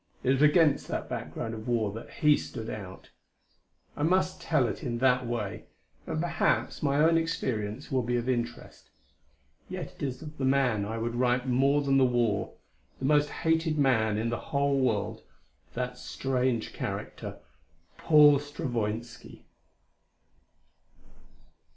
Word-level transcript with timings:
It 0.23 0.31
was 0.31 0.41
against 0.41 0.87
the 0.87 1.01
background 1.07 1.53
of 1.53 1.67
war 1.67 1.91
that 1.91 2.09
he 2.09 2.35
stood 2.35 2.71
out; 2.71 3.11
I 3.95 4.01
must 4.01 4.41
tell 4.41 4.67
it 4.67 4.81
in 4.83 4.97
that 4.97 5.27
way; 5.27 5.65
and 6.07 6.19
perhaps 6.19 6.81
my 6.81 6.97
own 6.99 7.19
experience 7.19 7.91
will 7.91 8.01
be 8.01 8.15
of 8.17 8.27
interest. 8.27 8.89
Yet 9.69 9.93
it 9.95 10.01
is 10.01 10.23
of 10.23 10.39
the 10.39 10.43
man 10.43 10.85
I 10.85 10.97
would 10.97 11.13
write 11.13 11.47
more 11.47 11.83
than 11.83 11.99
the 11.99 12.03
war 12.05 12.55
the 12.97 13.05
most 13.05 13.29
hated 13.29 13.77
man 13.77 14.17
in 14.17 14.29
the 14.29 14.39
whole 14.49 14.79
world 14.79 15.21
that 15.75 15.99
strange 15.99 16.73
character, 16.73 17.37
Paul 17.99 18.39
Stravoinski. 18.39 19.43